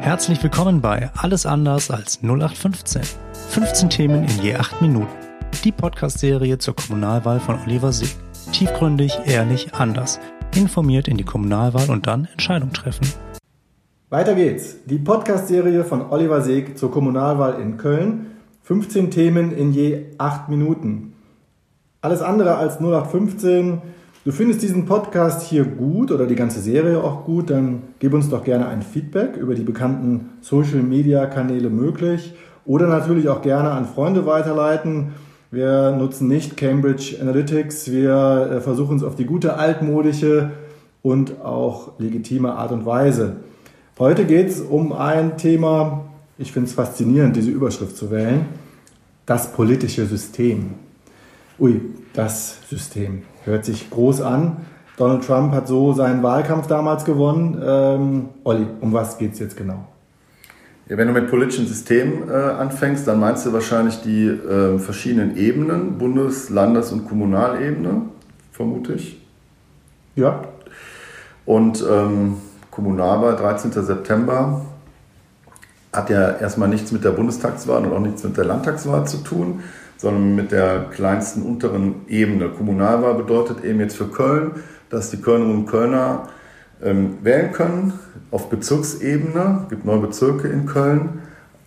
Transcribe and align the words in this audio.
Herzlich 0.00 0.42
willkommen 0.42 0.80
bei 0.80 1.10
Alles 1.14 1.44
anders 1.44 1.90
als 1.90 2.22
0815. 2.22 3.02
15 3.50 3.90
Themen 3.90 4.24
in 4.24 4.42
je 4.42 4.56
8 4.56 4.80
Minuten. 4.80 5.12
Die 5.62 5.72
Podcast-Serie 5.72 6.56
zur 6.56 6.74
Kommunalwahl 6.74 7.38
von 7.38 7.58
Oliver 7.66 7.92
Sieg. 7.92 8.16
Tiefgründig, 8.50 9.18
ehrlich, 9.26 9.74
anders. 9.74 10.18
Informiert 10.56 11.06
in 11.06 11.18
die 11.18 11.24
Kommunalwahl 11.24 11.90
und 11.90 12.06
dann 12.06 12.26
Entscheidung 12.32 12.72
treffen. 12.72 13.12
Weiter 14.08 14.34
geht's. 14.34 14.76
Die 14.86 14.98
Podcast-Serie 14.98 15.84
von 15.84 16.10
Oliver 16.10 16.40
Seeg 16.40 16.78
zur 16.78 16.90
Kommunalwahl 16.90 17.60
in 17.60 17.76
Köln. 17.76 18.28
15 18.62 19.10
Themen 19.10 19.52
in 19.52 19.74
je 19.74 20.06
8 20.16 20.48
Minuten. 20.48 21.12
Alles 22.00 22.22
andere 22.22 22.56
als 22.56 22.80
0815 22.80 23.82
Du 24.22 24.32
findest 24.32 24.60
diesen 24.60 24.84
Podcast 24.84 25.48
hier 25.48 25.64
gut 25.64 26.12
oder 26.12 26.26
die 26.26 26.34
ganze 26.34 26.60
Serie 26.60 27.02
auch 27.02 27.24
gut, 27.24 27.48
dann 27.48 27.84
gib 28.00 28.12
uns 28.12 28.28
doch 28.28 28.44
gerne 28.44 28.68
ein 28.68 28.82
Feedback 28.82 29.38
über 29.38 29.54
die 29.54 29.62
bekannten 29.62 30.28
Social 30.42 30.82
Media 30.82 31.24
Kanäle 31.24 31.70
möglich 31.70 32.34
oder 32.66 32.86
natürlich 32.86 33.30
auch 33.30 33.40
gerne 33.40 33.70
an 33.70 33.86
Freunde 33.86 34.26
weiterleiten. 34.26 35.14
Wir 35.50 35.92
nutzen 35.92 36.28
nicht 36.28 36.58
Cambridge 36.58 37.16
Analytics, 37.18 37.90
wir 37.90 38.50
äh, 38.56 38.60
versuchen 38.60 38.98
es 38.98 39.04
auf 39.04 39.16
die 39.16 39.24
gute 39.24 39.56
altmodische 39.56 40.50
und 41.00 41.40
auch 41.40 41.98
legitime 41.98 42.52
Art 42.52 42.72
und 42.72 42.84
Weise. 42.84 43.36
Heute 43.98 44.26
geht 44.26 44.50
es 44.50 44.60
um 44.60 44.92
ein 44.92 45.38
Thema, 45.38 46.04
ich 46.36 46.52
finde 46.52 46.68
es 46.68 46.74
faszinierend, 46.74 47.36
diese 47.36 47.50
Überschrift 47.50 47.96
zu 47.96 48.10
wählen, 48.10 48.44
das 49.24 49.50
politische 49.54 50.04
System. 50.04 50.74
Ui, 51.60 51.82
das 52.14 52.56
System. 52.70 53.22
Hört 53.44 53.66
sich 53.66 53.90
groß 53.90 54.22
an. 54.22 54.56
Donald 54.96 55.26
Trump 55.26 55.52
hat 55.52 55.68
so 55.68 55.92
seinen 55.92 56.22
Wahlkampf 56.22 56.66
damals 56.66 57.04
gewonnen. 57.04 57.60
Ähm, 57.62 58.28
Olli, 58.44 58.66
um 58.80 58.94
was 58.94 59.18
geht 59.18 59.34
es 59.34 59.40
jetzt 59.40 59.58
genau? 59.58 59.86
Ja, 60.88 60.96
wenn 60.96 61.06
du 61.06 61.12
mit 61.12 61.28
politischen 61.28 61.66
Systemen 61.66 62.30
äh, 62.30 62.32
anfängst, 62.32 63.06
dann 63.06 63.20
meinst 63.20 63.44
du 63.44 63.52
wahrscheinlich 63.52 64.00
die 64.00 64.26
äh, 64.26 64.78
verschiedenen 64.78 65.36
Ebenen, 65.36 65.98
Bundes-, 65.98 66.48
Landes- 66.48 66.92
und 66.92 67.06
Kommunalebene, 67.06 68.02
vermute 68.52 68.94
ich. 68.94 69.20
Ja. 70.16 70.42
Und 71.44 71.84
ähm, 71.88 72.38
Kommunalwahl, 72.70 73.36
13. 73.36 73.72
September, 73.72 74.62
hat 75.92 76.08
ja 76.08 76.36
erstmal 76.36 76.68
nichts 76.68 76.90
mit 76.90 77.04
der 77.04 77.10
Bundestagswahl 77.10 77.84
und 77.84 77.92
auch 77.92 78.00
nichts 78.00 78.24
mit 78.24 78.36
der 78.36 78.44
Landtagswahl 78.46 79.06
zu 79.06 79.18
tun, 79.18 79.60
sondern 80.00 80.34
mit 80.34 80.50
der 80.50 80.86
kleinsten 80.90 81.42
unteren 81.42 82.06
Ebene. 82.08 82.48
Kommunalwahl 82.48 83.14
bedeutet 83.14 83.62
eben 83.62 83.80
jetzt 83.80 83.96
für 83.96 84.06
Köln, 84.06 84.52
dass 84.88 85.10
die 85.10 85.18
Kölnerinnen 85.18 85.58
und 85.58 85.66
Kölner 85.66 86.28
ähm, 86.82 87.18
wählen 87.22 87.52
können 87.52 87.92
auf 88.30 88.48
Bezirksebene. 88.48 89.60
Es 89.64 89.68
gibt 89.68 89.84
neun 89.84 90.00
Bezirke 90.00 90.48
in 90.48 90.64
Köln. 90.64 91.20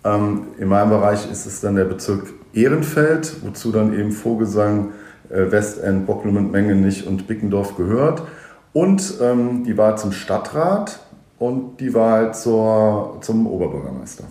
Ähm, 0.04 0.48
in 0.58 0.67
meinem 0.67 0.89
Bereich 0.89 1.30
ist 1.31 1.45
es 1.45 1.61
dann 1.61 1.76
der 1.76 1.86
Bezirk 1.86 2.34
Ehrenfeld, 2.56 3.36
wozu 3.44 3.72
dann 3.72 3.94
eben 3.94 4.11
Vogelsang, 4.11 4.94
äh, 5.30 5.52
Westend, 5.52 6.08
Bocklum 6.08 6.50
Mengenich 6.50 7.06
und 7.06 7.28
Bickendorf 7.28 7.78
gehört. 7.78 8.23
Und 8.73 9.14
ähm, 9.22 9.64
die 9.64 9.78
Wahl 9.78 10.00
zum 10.00 10.11
Stadtrat 10.11 11.02
und 11.38 11.80
die 11.80 11.94
Wahl 11.94 12.34
zur, 12.34 13.20
zum 13.22 13.45
Oberbürgermeister. 13.45 14.23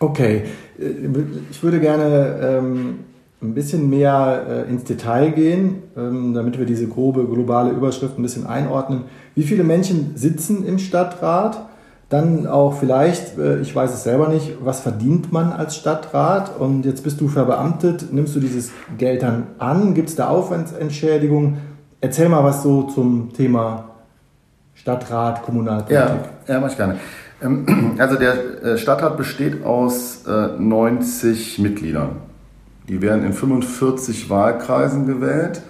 Okay, 0.00 0.44
ich 1.50 1.62
würde 1.62 1.80
gerne 1.80 2.36
ähm, 2.40 2.98
ein 3.42 3.54
bisschen 3.54 3.88
mehr 3.88 4.46
äh, 4.48 4.70
ins 4.70 4.84
Detail 4.84 5.30
gehen, 5.30 5.82
ähm, 5.96 6.34
damit 6.34 6.58
wir 6.58 6.66
diese 6.66 6.86
grobe 6.86 7.24
globale 7.24 7.70
Überschrift 7.70 8.18
ein 8.18 8.22
bisschen 8.22 8.46
einordnen. 8.46 9.04
Wie 9.34 9.42
viele 9.44 9.64
Menschen 9.64 10.16
sitzen 10.16 10.64
im 10.64 10.78
Stadtrat? 10.78 11.66
Dann 12.08 12.46
auch 12.46 12.74
vielleicht, 12.74 13.38
äh, 13.38 13.60
ich 13.60 13.74
weiß 13.74 13.92
es 13.92 14.02
selber 14.02 14.28
nicht, 14.28 14.56
was 14.62 14.80
verdient 14.80 15.30
man 15.30 15.52
als 15.52 15.76
Stadtrat? 15.76 16.58
Und 16.58 16.84
jetzt 16.86 17.04
bist 17.04 17.20
du 17.20 17.28
verbeamtet, 17.28 18.12
nimmst 18.12 18.34
du 18.34 18.40
dieses 18.40 18.72
Geld 18.96 19.22
dann 19.22 19.48
an? 19.58 19.94
Gibt 19.94 20.08
es 20.08 20.16
da 20.16 20.28
Aufwandsentschädigung? 20.28 21.58
Erzähl 22.00 22.28
mal 22.28 22.42
was 22.42 22.62
so 22.62 22.84
zum 22.84 23.32
Thema 23.34 23.90
Stadtrat, 24.74 25.42
Kommunalpolitik. 25.42 26.30
Ja, 26.46 26.54
ja 26.54 26.60
mach 26.60 26.70
ich 26.70 26.76
gerne. 26.76 26.96
Ähm, 27.42 27.94
also 27.98 28.16
der 28.16 28.62
äh, 28.62 28.78
Stadtrat 28.78 29.16
besteht 29.16 29.64
aus 29.64 30.24
90 30.26 31.58
äh, 31.58 31.62
Mitgliedern. 31.62 32.16
Die 32.88 33.02
werden 33.02 33.24
in 33.24 33.32
45 33.32 34.30
Wahlkreisen 34.30 35.06
gewählt. 35.06 35.62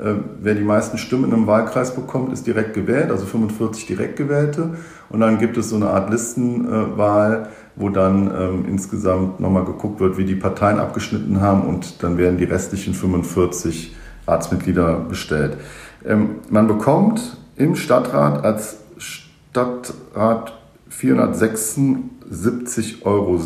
Äh, 0.00 0.14
wer 0.40 0.54
die 0.54 0.64
meisten 0.64 0.96
Stimmen 0.98 1.32
im 1.32 1.46
Wahlkreis 1.46 1.94
bekommt, 1.94 2.32
ist 2.32 2.46
direkt 2.46 2.74
gewählt, 2.74 3.10
also 3.10 3.26
45 3.26 3.86
direkt 3.86 4.16
gewählte. 4.16 4.70
Und 5.10 5.20
dann 5.20 5.38
gibt 5.38 5.56
es 5.58 5.68
so 5.68 5.76
eine 5.76 5.90
Art 5.90 6.10
Listenwahl, 6.10 7.48
wo 7.76 7.90
dann 7.90 8.26
ähm, 8.26 8.64
insgesamt 8.68 9.40
nochmal 9.40 9.64
geguckt 9.64 10.00
wird, 10.00 10.16
wie 10.16 10.24
die 10.24 10.34
Parteien 10.34 10.78
abgeschnitten 10.78 11.40
haben 11.40 11.62
und 11.62 12.02
dann 12.02 12.18
werden 12.18 12.38
die 12.38 12.44
restlichen 12.44 12.94
45 12.94 13.94
Ratsmitglieder 14.26 15.00
bestellt. 15.08 15.56
Ähm, 16.04 16.36
man 16.48 16.66
bekommt 16.66 17.36
im 17.56 17.76
Stadtrat 17.76 18.44
als 18.44 18.78
Stadtrat 18.98 20.54
476,70 21.00 23.04
Euro 23.04 23.40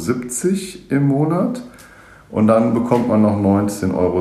im 0.88 1.08
Monat 1.08 1.62
und 2.30 2.46
dann 2.48 2.74
bekommt 2.74 3.08
man 3.08 3.22
noch 3.22 3.36
19,60 3.36 3.94
Euro 3.94 4.20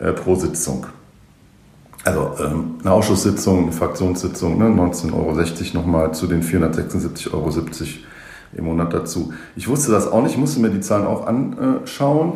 äh, 0.00 0.12
pro 0.12 0.34
Sitzung. 0.34 0.86
Also 2.04 2.32
ähm, 2.38 2.74
eine 2.80 2.92
Ausschusssitzung, 2.92 3.64
eine 3.64 3.72
Fraktionssitzung, 3.72 4.58
ne, 4.58 4.66
19,60 4.66 5.12
Euro 5.12 5.34
nochmal 5.74 6.14
zu 6.14 6.28
den 6.28 6.42
476,70 6.42 7.32
Euro 7.32 7.50
im 8.52 8.64
Monat 8.64 8.94
dazu. 8.94 9.32
Ich 9.56 9.66
wusste 9.66 9.90
das 9.90 10.06
auch 10.06 10.22
nicht, 10.22 10.32
ich 10.32 10.38
musste 10.38 10.60
mir 10.60 10.70
die 10.70 10.80
Zahlen 10.80 11.06
auch 11.06 11.26
anschauen. 11.26 12.34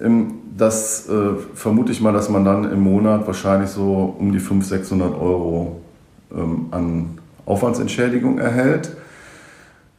Ähm, 0.00 0.34
das 0.56 1.08
äh, 1.08 1.34
vermute 1.54 1.90
ich 1.92 2.00
mal, 2.00 2.12
dass 2.12 2.28
man 2.28 2.44
dann 2.44 2.70
im 2.70 2.80
Monat 2.80 3.26
wahrscheinlich 3.26 3.70
so 3.70 4.14
um 4.18 4.32
die 4.32 4.38
500, 4.38 4.82
600 4.82 5.14
Euro 5.14 5.80
ähm, 6.32 6.66
an 6.70 7.18
Aufwandsentschädigung 7.46 8.38
erhält. 8.38 8.96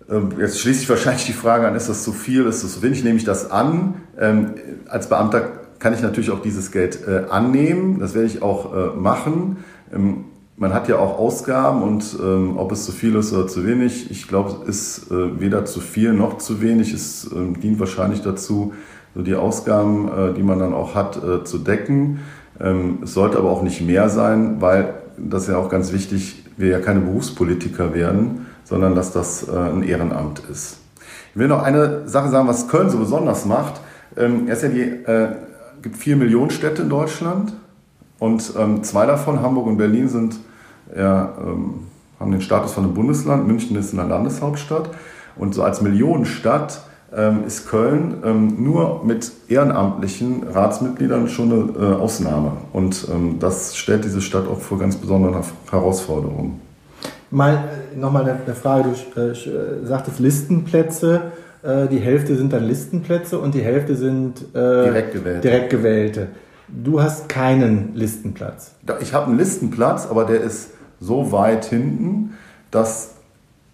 Ähm, 0.10 0.30
jetzt 0.40 0.60
schließt 0.60 0.80
sich 0.80 0.90
wahrscheinlich 0.90 1.26
die 1.26 1.34
Frage 1.34 1.68
an, 1.68 1.76
ist 1.76 1.90
das 1.90 2.04
zu 2.04 2.12
viel, 2.12 2.46
ist 2.46 2.64
das 2.64 2.74
zu 2.74 2.82
wenig? 2.82 3.04
Nehme 3.04 3.18
ich 3.18 3.26
das 3.26 3.52
an? 3.52 3.96
Ähm, 4.20 4.56
als 4.88 5.08
Beamter 5.08 5.42
kann 5.80 5.94
ich 5.94 6.02
natürlich 6.02 6.32
auch 6.32 6.42
dieses 6.42 6.72
Geld 6.72 7.08
äh, 7.08 7.30
annehmen. 7.30 8.00
Das 8.00 8.14
werde 8.16 8.28
ich 8.28 8.42
auch 8.42 8.74
äh, 8.74 8.96
machen. 8.98 9.58
Ähm, 9.94 10.26
man 10.58 10.74
hat 10.74 10.90
ja 10.90 10.98
auch 10.98 11.18
Ausgaben 11.18 11.84
und 11.84 12.20
ob 12.20 12.74
es 12.74 12.84
zu 12.84 12.92
viel 12.92 13.16
ist 13.16 13.32
oder 13.32 13.48
zu 13.48 13.66
wenig, 13.66 14.12
ich 14.12 14.28
glaube, 14.28 14.68
es 14.68 14.98
ist 14.98 15.10
äh, 15.10 15.40
weder 15.40 15.64
zu 15.64 15.80
viel 15.80 16.12
noch 16.12 16.38
zu 16.38 16.62
wenig. 16.62 16.92
Es 16.92 17.30
dient 17.34 17.80
wahrscheinlich 17.80 18.24
dazu, 18.24 18.74
die 19.16 19.36
Ausgaben, 19.36 20.36
die 20.36 20.44
man 20.44 20.60
dann 20.60 20.74
auch 20.74 20.96
hat, 20.96 21.18
zu 21.46 21.60
decken. 21.60 22.20
Es 23.02 23.14
sollte 23.14 23.38
aber 23.38 23.52
auch 23.52 23.64
nicht 23.64 23.80
mehr 23.80 24.10
sein, 24.10 24.58
weil 24.60 24.96
das 25.18 25.44
ist 25.44 25.48
ja 25.48 25.58
auch 25.58 25.70
ganz 25.70 25.94
wichtig, 25.94 26.44
wir 26.58 26.68
ja 26.68 26.80
keine 26.80 27.00
Berufspolitiker 27.00 27.94
werden, 27.94 28.48
sondern 28.70 28.94
dass 28.94 29.12
das 29.12 29.48
äh, 29.48 29.52
ein 29.52 29.84
Ehrenamt 29.84 30.40
ist. 30.40 30.78
Ich 31.34 31.40
will 31.40 31.48
noch 31.48 31.64
eine 31.64 32.08
Sache 32.08 32.30
sagen, 32.30 32.48
was 32.48 32.68
Köln 32.68 32.90
so 32.90 33.00
besonders 33.00 33.46
macht. 33.46 33.82
Ähm, 34.16 34.48
es 34.48 34.64
äh, 34.64 35.30
gibt 35.82 35.98
vier 35.98 36.16
Millionen 36.16 36.52
Städte 36.52 36.84
in 36.84 36.90
Deutschland 36.90 37.54
und 38.20 38.54
ähm, 38.58 38.84
zwei 38.84 39.08
davon, 39.08 39.42
Hamburg 39.42 39.66
und 39.66 39.78
Berlin, 39.78 40.08
sind, 40.08 40.40
ähm, 40.96 41.88
haben 42.20 42.32
den 42.32 42.42
Status 42.42 42.74
von 42.74 42.84
einem 42.84 42.94
Bundesland. 42.94 43.48
München 43.48 43.76
ist 43.76 43.94
eine 43.94 44.08
Landeshauptstadt. 44.08 44.92
Und 45.36 45.56
so 45.56 45.64
als 45.64 45.82
Millionenstadt 45.82 46.82
ist 47.48 47.68
Köln 47.68 48.58
nur 48.62 49.04
mit 49.04 49.32
ehrenamtlichen 49.48 50.44
Ratsmitgliedern 50.44 51.28
schon 51.28 51.52
eine 51.52 51.94
äh, 51.94 51.96
Ausnahme. 51.96 52.52
Und 52.72 53.08
das 53.40 53.76
stellt 53.78 54.04
diese 54.04 54.22
Stadt 54.22 54.48
auch 54.48 54.60
vor 54.60 54.78
ganz 54.78 54.98
besonderen 54.98 55.42
Herausforderungen. 55.72 56.60
Mal 57.32 57.54
äh, 57.94 57.98
nochmal 57.98 58.24
eine 58.24 58.56
Frage, 58.56 58.90
du 59.16 59.22
äh, 59.22 59.86
sagtest 59.86 60.20
Listenplätze. 60.20 61.32
Die 61.62 62.00
Hälfte 62.00 62.38
sind 62.38 62.54
dann 62.54 62.64
Listenplätze 62.64 63.38
und 63.38 63.54
die 63.54 63.60
Hälfte 63.60 63.98
sind 63.98 64.46
direkt, 64.54 65.12
gewählte. 65.12 65.42
direkt 65.42 65.70
gewählte. 65.70 66.28
Du 66.70 67.02
hast 67.02 67.28
keinen 67.28 67.94
Listenplatz. 67.96 68.76
Ich 69.02 69.14
habe 69.14 69.26
einen 69.26 69.38
Listenplatz, 69.38 70.08
aber 70.10 70.24
der 70.24 70.40
ist 70.40 70.70
so 71.02 71.34
weit 71.34 71.66
hinten, 71.66 72.36
dass 72.72 73.16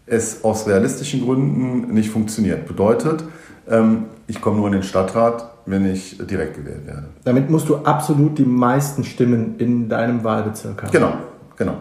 es 0.08 0.44
aus 0.44 0.68
realistischen 0.68 1.24
Gründen 1.24 1.94
nicht 1.94 2.10
funktioniert. 2.10 2.68
Bedeutet, 2.68 3.24
ähm, 3.70 4.06
ich 4.28 4.42
komme 4.42 4.58
nur 4.58 4.68
in 4.68 4.74
den 4.74 4.84
Stadtrat, 4.84 5.52
wenn 5.66 5.86
ich 5.86 6.18
direkt 6.18 6.56
gewählt 6.56 6.86
werde. 6.86 7.06
Damit 7.24 7.50
musst 7.50 7.70
du 7.70 7.78
absolut 7.78 8.38
die 8.38 8.46
meisten 8.46 9.04
Stimmen 9.04 9.56
in 9.58 9.90
deinem 9.90 10.24
Wahlbezirk 10.24 10.84
haben. 10.84 10.92
Genau, 10.92 11.14
genau. 11.58 11.76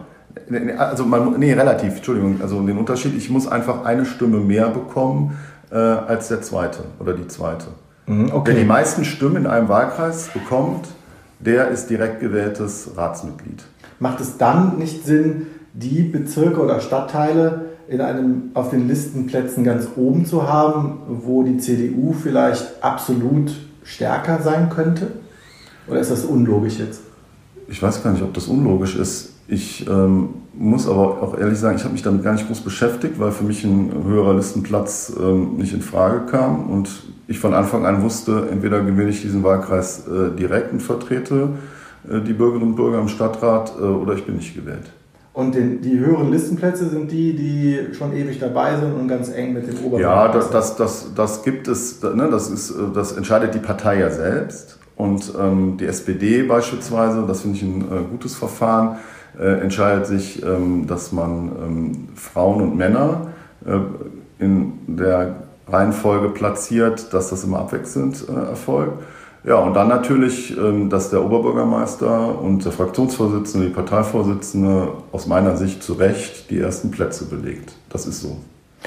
Also 0.77 1.05
man, 1.05 1.39
nee, 1.39 1.53
relativ, 1.53 1.97
Entschuldigung, 1.97 2.41
also 2.41 2.61
den 2.61 2.77
Unterschied, 2.77 3.15
ich 3.15 3.29
muss 3.29 3.47
einfach 3.47 3.85
eine 3.85 4.05
Stimme 4.05 4.39
mehr 4.39 4.69
bekommen 4.69 5.37
äh, 5.71 5.75
als 5.75 6.27
der 6.27 6.41
zweite 6.41 6.83
oder 6.99 7.13
die 7.13 7.27
zweite. 7.27 7.67
Mhm, 8.07 8.31
okay. 8.31 8.51
Wer 8.51 8.61
die 8.61 8.65
meisten 8.65 9.05
Stimmen 9.05 9.37
in 9.37 9.47
einem 9.47 9.69
Wahlkreis 9.69 10.29
bekommt, 10.33 10.87
der 11.39 11.69
ist 11.69 11.89
direkt 11.89 12.19
gewähltes 12.19 12.91
Ratsmitglied. 12.95 13.63
Macht 13.99 14.21
es 14.21 14.37
dann 14.37 14.77
nicht 14.77 15.05
Sinn, 15.05 15.47
die 15.73 16.03
Bezirke 16.03 16.61
oder 16.61 16.79
Stadtteile 16.79 17.65
in 17.87 18.01
einem, 18.01 18.51
auf 18.53 18.71
den 18.71 18.87
Listenplätzen 18.87 19.63
ganz 19.63 19.87
oben 19.95 20.25
zu 20.25 20.47
haben, 20.47 20.99
wo 21.07 21.43
die 21.43 21.57
CDU 21.57 22.13
vielleicht 22.13 22.83
absolut 22.83 23.51
stärker 23.83 24.41
sein 24.41 24.69
könnte? 24.69 25.07
Oder 25.87 25.99
ist 25.99 26.11
das 26.11 26.25
unlogisch 26.25 26.79
jetzt? 26.79 27.01
Ich 27.67 27.81
weiß 27.81 28.03
gar 28.03 28.11
nicht, 28.11 28.23
ob 28.23 28.33
das 28.33 28.47
unlogisch 28.47 28.95
ist. 28.95 29.34
Ich 29.47 29.87
ähm, 29.87 30.29
muss 30.53 30.87
aber 30.87 31.21
auch 31.21 31.37
ehrlich 31.37 31.59
sagen, 31.59 31.75
ich 31.75 31.83
habe 31.83 31.93
mich 31.93 32.01
damit 32.01 32.23
gar 32.23 32.33
nicht 32.33 32.47
groß 32.47 32.61
beschäftigt, 32.61 33.19
weil 33.19 33.31
für 33.31 33.43
mich 33.43 33.63
ein 33.63 33.91
höherer 34.03 34.33
Listenplatz 34.33 35.13
ähm, 35.19 35.57
nicht 35.57 35.73
in 35.73 35.81
Frage 35.81 36.25
kam 36.25 36.69
und 36.69 36.89
ich 37.27 37.39
von 37.39 37.53
Anfang 37.53 37.85
an 37.85 38.01
wusste, 38.01 38.47
entweder 38.51 38.81
gewinne 38.81 39.09
ich 39.09 39.21
diesen 39.21 39.43
Wahlkreis 39.43 40.07
äh, 40.07 40.35
direkt 40.35 40.71
und 40.71 40.81
vertrete 40.81 41.49
äh, 42.09 42.21
die 42.21 42.33
Bürgerinnen 42.33 42.69
und 42.69 42.75
Bürger 42.75 42.99
im 42.99 43.07
Stadtrat 43.07 43.73
äh, 43.79 43.83
oder 43.83 44.13
ich 44.13 44.25
bin 44.25 44.37
nicht 44.37 44.55
gewählt. 44.55 44.91
Und 45.33 45.53
den, 45.53 45.81
die 45.81 45.99
höheren 45.99 46.31
Listenplätze 46.31 46.87
sind 46.87 47.11
die, 47.11 47.35
die 47.35 47.93
schon 47.93 48.15
ewig 48.15 48.39
dabei 48.39 48.77
sind 48.77 48.93
und 48.93 49.07
ganz 49.07 49.29
eng 49.29 49.53
mit 49.53 49.67
dem 49.67 49.77
Oberbürgermeister. 49.85 50.27
Ja, 50.27 50.33
das, 50.33 50.49
das, 50.49 50.75
das, 50.77 51.13
das 51.13 51.43
gibt 51.43 51.67
es, 51.67 52.01
ne, 52.01 52.29
das, 52.31 52.49
ist, 52.49 52.73
das 52.93 53.11
entscheidet 53.11 53.53
die 53.53 53.59
Partei 53.59 53.99
ja 53.99 54.09
selbst. 54.09 54.79
Und 54.95 55.33
ähm, 55.37 55.75
die 55.77 55.87
SPD 55.87 56.43
beispielsweise, 56.43 57.25
das 57.27 57.41
finde 57.41 57.57
ich 57.57 57.63
ein 57.63 57.81
äh, 57.81 58.03
gutes 58.09 58.33
Verfahren, 58.33 58.95
äh, 59.39 59.59
entscheidet 59.61 60.07
sich, 60.07 60.43
ähm, 60.43 60.87
dass 60.87 61.11
man 61.11 61.51
ähm, 61.61 62.07
Frauen 62.15 62.61
und 62.61 62.75
Männer 62.75 63.27
äh, 63.65 63.79
in 64.43 64.73
der 64.87 65.35
Reihenfolge 65.67 66.29
platziert, 66.29 67.13
dass 67.13 67.29
das 67.29 67.43
immer 67.43 67.59
abwechselnd 67.59 68.25
äh, 68.29 68.49
erfolgt. 68.49 69.03
Ja, 69.43 69.57
und 69.57 69.75
dann 69.75 69.87
natürlich, 69.87 70.57
ähm, 70.57 70.89
dass 70.89 71.11
der 71.11 71.23
Oberbürgermeister 71.23 72.41
und 72.41 72.65
der 72.65 72.71
Fraktionsvorsitzende, 72.71 73.67
die 73.67 73.73
Parteivorsitzende 73.73 74.89
aus 75.11 75.27
meiner 75.27 75.55
Sicht 75.55 75.83
zu 75.83 75.93
Recht 75.93 76.49
die 76.49 76.59
ersten 76.59 76.89
Plätze 76.89 77.25
belegt. 77.25 77.75
Das 77.89 78.07
ist 78.07 78.21
so. 78.21 78.37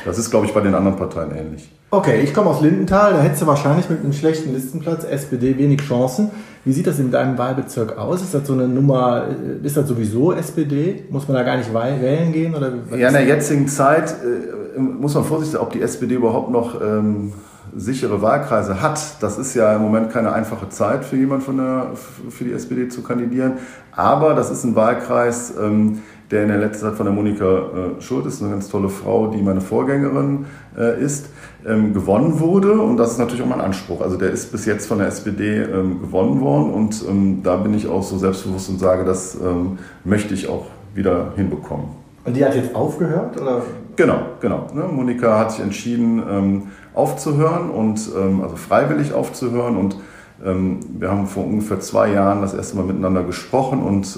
Das 0.04 0.18
ist, 0.18 0.30
glaube 0.30 0.46
ich, 0.46 0.54
bei 0.54 0.60
den 0.60 0.74
anderen 0.74 0.96
Parteien 0.96 1.30
ähnlich. 1.36 1.70
Okay, 1.90 2.20
ich 2.20 2.34
komme 2.34 2.50
aus 2.50 2.60
Lindenthal, 2.60 3.14
da 3.14 3.20
hättest 3.20 3.42
du 3.42 3.46
wahrscheinlich 3.46 3.88
mit 3.88 4.00
einem 4.00 4.12
schlechten 4.12 4.52
Listenplatz 4.52 5.04
SPD 5.04 5.56
wenig 5.56 5.80
Chancen. 5.80 6.30
Wie 6.64 6.72
sieht 6.72 6.86
das 6.86 6.98
in 6.98 7.10
deinem 7.10 7.38
Wahlbezirk 7.38 7.96
aus? 7.96 8.20
Ist 8.20 8.34
das 8.34 8.46
so 8.46 8.52
eine 8.52 8.68
Nummer, 8.68 9.26
äh, 9.28 9.66
ist 9.66 9.76
das 9.76 9.88
sowieso 9.88 10.32
SPD? 10.32 11.04
Muss 11.08 11.26
man 11.28 11.36
da 11.36 11.42
gar 11.42 11.56
nicht 11.56 11.72
wählen 11.72 12.32
gehen? 12.32 12.54
Oder 12.54 12.72
ja, 12.94 13.08
in 13.08 13.14
der 13.14 13.24
jetzigen 13.24 13.68
Zeit 13.68 14.10
äh, 14.10 14.78
muss 14.78 15.14
man 15.14 15.24
vorsichtig 15.24 15.52
sein, 15.52 15.62
ob 15.62 15.72
die 15.72 15.80
SPD 15.80 16.16
überhaupt 16.16 16.50
noch 16.50 16.78
ähm, 16.80 17.32
sichere 17.74 18.20
Wahlkreise 18.20 18.82
hat. 18.82 19.00
Das 19.22 19.38
ist 19.38 19.54
ja 19.54 19.74
im 19.74 19.82
Moment 19.82 20.10
keine 20.10 20.32
einfache 20.32 20.68
Zeit 20.68 21.04
für 21.04 21.16
jemand 21.16 21.42
von 21.42 21.56
der, 21.56 21.92
für 22.28 22.44
die 22.44 22.52
SPD 22.52 22.88
zu 22.88 23.02
kandidieren. 23.02 23.54
Aber 23.92 24.34
das 24.34 24.50
ist 24.50 24.64
ein 24.64 24.76
Wahlkreis, 24.76 25.54
ähm, 25.58 26.02
der 26.30 26.42
in 26.42 26.48
der 26.48 26.58
letzten 26.58 26.86
Zeit 26.86 26.94
von 26.94 27.06
der 27.06 27.14
Monika 27.14 27.44
äh, 27.44 28.02
Schultes, 28.02 28.42
eine 28.42 28.50
ganz 28.50 28.68
tolle 28.68 28.88
Frau, 28.88 29.28
die 29.28 29.40
meine 29.40 29.60
Vorgängerin 29.60 30.46
äh, 30.76 31.02
ist, 31.02 31.30
ähm, 31.66 31.94
gewonnen 31.94 32.38
wurde. 32.40 32.72
Und 32.72 32.98
das 32.98 33.12
ist 33.12 33.18
natürlich 33.18 33.42
auch 33.42 33.48
mein 33.48 33.60
Anspruch. 33.60 34.02
Also 34.02 34.16
der 34.16 34.30
ist 34.30 34.52
bis 34.52 34.66
jetzt 34.66 34.86
von 34.86 34.98
der 34.98 35.08
SPD 35.08 35.62
ähm, 35.62 36.00
gewonnen 36.00 36.40
worden. 36.40 36.70
Und 36.72 37.02
ähm, 37.08 37.40
da 37.42 37.56
bin 37.56 37.72
ich 37.74 37.88
auch 37.88 38.02
so 38.02 38.18
selbstbewusst 38.18 38.68
und 38.68 38.78
sage, 38.78 39.04
das 39.04 39.36
ähm, 39.36 39.78
möchte 40.04 40.34
ich 40.34 40.48
auch 40.48 40.66
wieder 40.94 41.32
hinbekommen. 41.36 41.86
Und 42.24 42.36
die 42.36 42.44
hat 42.44 42.54
jetzt 42.54 42.74
aufgehört? 42.74 43.40
Oder? 43.40 43.62
Genau, 43.96 44.18
genau. 44.40 44.66
Ne? 44.74 44.84
Monika 44.92 45.38
hat 45.38 45.52
sich 45.52 45.60
entschieden, 45.60 46.22
ähm, 46.28 46.62
aufzuhören 46.94 47.70
und 47.70 48.10
ähm, 48.18 48.42
also 48.42 48.56
freiwillig 48.56 49.12
aufzuhören. 49.12 49.76
Und 49.76 49.96
wir 50.40 51.10
haben 51.10 51.26
vor 51.26 51.44
ungefähr 51.44 51.80
zwei 51.80 52.12
Jahren 52.12 52.42
das 52.42 52.54
erste 52.54 52.76
Mal 52.76 52.84
miteinander 52.84 53.24
gesprochen 53.24 53.82
und 53.82 54.16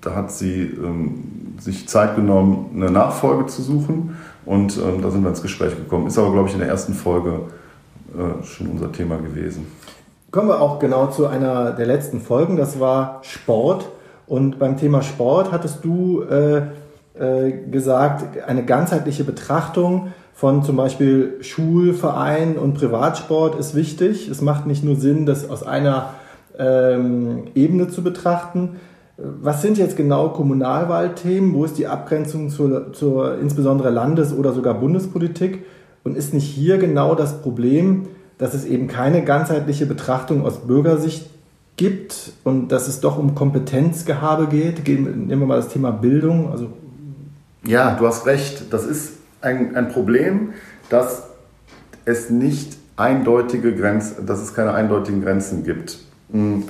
da 0.00 0.14
hat 0.14 0.30
sie 0.32 0.62
ähm, 0.62 1.56
sich 1.58 1.88
Zeit 1.88 2.16
genommen, 2.16 2.70
eine 2.74 2.90
Nachfolge 2.90 3.46
zu 3.46 3.62
suchen 3.62 4.16
und 4.44 4.76
ähm, 4.76 5.02
da 5.02 5.10
sind 5.10 5.22
wir 5.22 5.30
ins 5.30 5.42
Gespräch 5.42 5.76
gekommen. 5.76 6.06
Ist 6.06 6.18
aber, 6.18 6.32
glaube 6.32 6.48
ich, 6.48 6.54
in 6.54 6.60
der 6.60 6.68
ersten 6.68 6.94
Folge 6.94 7.40
äh, 8.14 8.44
schon 8.44 8.68
unser 8.68 8.92
Thema 8.92 9.16
gewesen. 9.16 9.66
Kommen 10.30 10.48
wir 10.48 10.60
auch 10.60 10.78
genau 10.78 11.06
zu 11.06 11.26
einer 11.26 11.72
der 11.72 11.86
letzten 11.86 12.20
Folgen, 12.20 12.56
das 12.56 12.78
war 12.78 13.20
Sport. 13.22 13.88
Und 14.26 14.58
beim 14.58 14.76
Thema 14.76 15.02
Sport 15.02 15.52
hattest 15.52 15.84
du 15.84 16.22
äh, 16.22 16.62
äh, 17.18 17.52
gesagt, 17.70 18.42
eine 18.44 18.64
ganzheitliche 18.64 19.24
Betrachtung 19.24 20.12
von 20.34 20.62
zum 20.62 20.76
Beispiel 20.76 21.38
Schulverein 21.40 22.58
und 22.58 22.74
Privatsport 22.74 23.58
ist 23.58 23.74
wichtig. 23.74 24.28
Es 24.28 24.40
macht 24.40 24.66
nicht 24.66 24.84
nur 24.84 24.96
Sinn, 24.96 25.26
das 25.26 25.50
aus 25.50 25.64
einer 25.64 26.14
ähm, 26.58 27.48
Ebene 27.54 27.88
zu 27.88 28.04
betrachten. 28.04 28.76
Was 29.20 29.62
sind 29.62 29.78
jetzt 29.78 29.96
genau 29.96 30.28
Kommunalwahlthemen? 30.28 31.52
Wo 31.52 31.64
ist 31.64 31.76
die 31.76 31.88
Abgrenzung 31.88 32.50
zur, 32.50 32.92
zur 32.92 33.38
insbesondere 33.38 33.90
Landes- 33.90 34.32
oder 34.32 34.52
sogar 34.52 34.74
Bundespolitik? 34.74 35.64
Und 36.04 36.16
ist 36.16 36.32
nicht 36.32 36.46
hier 36.46 36.78
genau 36.78 37.16
das 37.16 37.42
Problem, 37.42 38.06
dass 38.38 38.54
es 38.54 38.64
eben 38.64 38.86
keine 38.86 39.24
ganzheitliche 39.24 39.86
Betrachtung 39.86 40.46
aus 40.46 40.58
Bürgersicht 40.58 41.28
gibt 41.76 42.32
und 42.44 42.70
dass 42.70 42.86
es 42.86 43.00
doch 43.00 43.18
um 43.18 43.34
Kompetenzgehabe 43.34 44.46
geht? 44.46 44.86
Nehmen 44.86 45.28
wir 45.28 45.46
mal 45.46 45.56
das 45.56 45.68
Thema 45.68 45.90
Bildung. 45.90 46.52
Also 46.52 46.68
ja, 47.64 47.96
du 47.96 48.06
hast 48.06 48.24
recht. 48.26 48.72
Das 48.72 48.86
ist 48.86 49.14
ein, 49.40 49.74
ein 49.74 49.88
Problem, 49.88 50.52
dass 50.90 51.24
es 52.04 52.30
nicht 52.30 52.76
eindeutige 52.96 53.74
Grenzen, 53.74 54.26
dass 54.26 54.40
es 54.40 54.54
keine 54.54 54.74
eindeutigen 54.74 55.22
Grenzen 55.22 55.64
gibt. 55.64 55.98
Hm. 56.30 56.64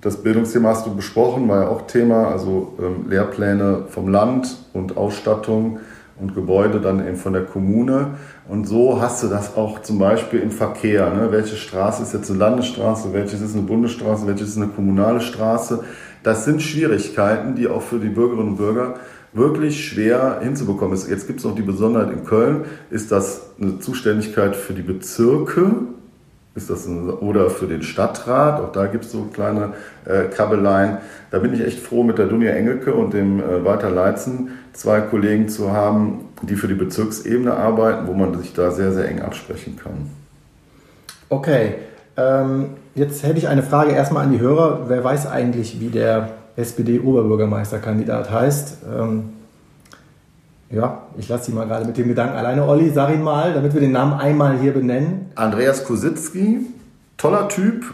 Das 0.00 0.22
Bildungsthema 0.22 0.68
hast 0.68 0.86
du 0.86 0.94
besprochen, 0.94 1.48
war 1.48 1.62
ja 1.62 1.68
auch 1.68 1.88
Thema, 1.88 2.28
also 2.28 2.74
ähm, 2.78 3.10
Lehrpläne 3.10 3.86
vom 3.88 4.08
Land 4.08 4.56
und 4.72 4.96
Ausstattung 4.96 5.80
und 6.20 6.36
Gebäude 6.36 6.80
dann 6.80 7.04
eben 7.04 7.16
von 7.16 7.32
der 7.32 7.44
Kommune. 7.44 8.12
Und 8.48 8.68
so 8.68 9.00
hast 9.00 9.24
du 9.24 9.28
das 9.28 9.56
auch 9.56 9.82
zum 9.82 9.98
Beispiel 9.98 10.40
im 10.40 10.52
Verkehr. 10.52 11.10
Ne? 11.10 11.32
Welche 11.32 11.56
Straße 11.56 12.04
ist 12.04 12.12
jetzt 12.12 12.30
eine 12.30 12.38
Landesstraße, 12.38 13.12
welches 13.12 13.40
ist 13.40 13.54
eine 13.54 13.64
Bundesstraße, 13.66 14.26
welches 14.28 14.50
ist 14.50 14.56
eine 14.56 14.68
kommunale 14.68 15.20
Straße. 15.20 15.82
Das 16.22 16.44
sind 16.44 16.62
Schwierigkeiten, 16.62 17.56
die 17.56 17.66
auch 17.66 17.82
für 17.82 17.98
die 17.98 18.08
Bürgerinnen 18.08 18.50
und 18.50 18.56
Bürger 18.56 18.94
wirklich 19.32 19.84
schwer 19.84 20.38
hinzubekommen 20.42 20.94
ist. 20.94 21.08
Jetzt 21.08 21.26
gibt 21.26 21.40
es 21.40 21.44
noch 21.44 21.56
die 21.56 21.62
Besonderheit 21.62 22.12
in 22.12 22.24
Köln, 22.24 22.66
ist 22.90 23.10
das 23.10 23.50
eine 23.60 23.80
Zuständigkeit 23.80 24.54
für 24.54 24.74
die 24.74 24.82
Bezirke 24.82 25.72
ist 26.54 26.70
das 26.70 26.86
ein, 26.86 27.08
oder 27.10 27.50
für 27.50 27.66
den 27.66 27.82
Stadtrat, 27.82 28.60
auch 28.60 28.72
da 28.72 28.86
gibt 28.86 29.04
es 29.04 29.12
so 29.12 29.28
kleine 29.32 29.74
äh, 30.04 30.24
Kabeleien. 30.24 30.98
Da 31.30 31.38
bin 31.38 31.54
ich 31.54 31.64
echt 31.64 31.80
froh, 31.80 32.02
mit 32.02 32.18
der 32.18 32.26
Dunja 32.26 32.52
Engelke 32.52 32.92
und 32.94 33.14
dem 33.14 33.40
äh, 33.40 33.64
Walter 33.64 33.90
Leitzen 33.90 34.50
zwei 34.72 35.00
Kollegen 35.00 35.48
zu 35.48 35.72
haben, 35.72 36.26
die 36.42 36.56
für 36.56 36.68
die 36.68 36.74
Bezirksebene 36.74 37.54
arbeiten, 37.54 38.06
wo 38.06 38.12
man 38.12 38.36
sich 38.38 38.54
da 38.54 38.70
sehr, 38.70 38.92
sehr 38.92 39.08
eng 39.08 39.20
absprechen 39.20 39.76
kann. 39.76 40.10
Okay, 41.28 41.74
ähm, 42.16 42.70
jetzt 42.94 43.22
hätte 43.22 43.38
ich 43.38 43.48
eine 43.48 43.62
Frage 43.62 43.92
erstmal 43.92 44.24
an 44.24 44.32
die 44.32 44.40
Hörer. 44.40 44.84
Wer 44.88 45.04
weiß 45.04 45.26
eigentlich, 45.26 45.80
wie 45.80 45.88
der 45.88 46.30
SPD-Oberbürgermeisterkandidat 46.56 48.30
heißt? 48.30 48.78
Ähm, 48.98 49.30
ja, 50.70 51.02
ich 51.16 51.28
lasse 51.28 51.46
Sie 51.46 51.52
mal 51.52 51.66
gerade 51.66 51.86
mit 51.86 51.96
dem 51.96 52.08
Gedanken 52.08 52.36
alleine. 52.36 52.66
Olli, 52.66 52.90
sag 52.90 53.12
ihn 53.14 53.22
mal, 53.22 53.54
damit 53.54 53.72
wir 53.72 53.80
den 53.80 53.92
Namen 53.92 54.14
einmal 54.14 54.58
hier 54.58 54.72
benennen. 54.72 55.26
Andreas 55.34 55.84
Kositzki, 55.84 56.66
toller 57.16 57.48
Typ. 57.48 57.84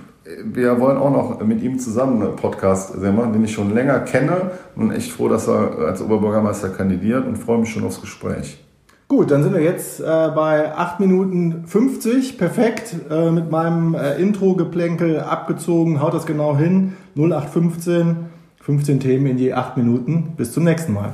Wir 0.45 0.81
wollen 0.81 0.97
auch 0.97 1.11
noch 1.11 1.45
mit 1.45 1.63
ihm 1.63 1.79
zusammen 1.79 2.23
einen 2.23 2.37
Podcast 2.37 2.97
machen, 2.97 3.33
den 3.33 3.45
ich 3.45 3.53
schon 3.53 3.75
länger 3.75 4.01
kenne. 4.01 4.53
Und 4.75 4.91
echt 4.91 5.13
froh, 5.13 5.29
dass 5.29 5.47
er 5.47 5.79
als 5.79 6.01
Oberbürgermeister 6.01 6.71
kandidiert 6.71 7.27
und 7.27 7.37
freue 7.37 7.59
mich 7.59 7.71
schon 7.71 7.85
aufs 7.85 8.01
Gespräch. 8.01 8.59
Gut, 9.07 9.31
dann 9.31 9.43
sind 9.43 9.53
wir 9.53 9.61
jetzt 9.61 10.01
äh, 10.01 10.05
bei 10.05 10.75
8 10.75 10.99
Minuten 10.99 11.67
50. 11.67 12.39
Perfekt. 12.39 12.97
Äh, 13.11 13.31
mit 13.31 13.51
meinem 13.51 13.95
äh, 13.95 14.15
Intro-Geplänkel 14.17 15.21
abgezogen. 15.21 16.01
Haut 16.01 16.15
das 16.15 16.27
genau 16.27 16.57
hin. 16.57 16.95
0815. 17.17 18.17
15 18.63 19.01
Themen 19.01 19.27
in 19.27 19.39
je 19.39 19.53
8 19.53 19.77
Minuten. 19.77 20.33
Bis 20.37 20.53
zum 20.53 20.65
nächsten 20.65 20.95
Mal. 20.95 21.13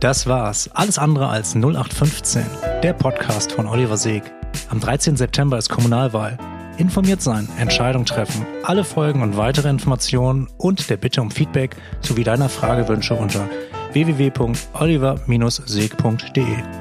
Das 0.00 0.26
war's. 0.26 0.68
Alles 0.72 0.98
andere 0.98 1.28
als 1.28 1.54
0815. 1.54 2.44
Der 2.82 2.94
Podcast 2.94 3.52
von 3.52 3.66
Oliver 3.66 3.98
Seeg. 3.98 4.22
Am 4.70 4.80
13. 4.80 5.16
September 5.16 5.58
ist 5.58 5.68
Kommunalwahl. 5.68 6.38
Informiert 6.78 7.20
sein, 7.20 7.46
Entscheidung 7.58 8.06
treffen, 8.06 8.46
alle 8.64 8.84
Folgen 8.84 9.22
und 9.22 9.36
weitere 9.36 9.68
Informationen 9.68 10.48
und 10.56 10.88
der 10.88 10.96
Bitte 10.96 11.20
um 11.20 11.30
Feedback 11.30 11.76
sowie 12.00 12.24
deiner 12.24 12.48
Fragewünsche 12.48 13.14
unter 13.14 13.46
www.oliver-seeg.de. 13.92 16.79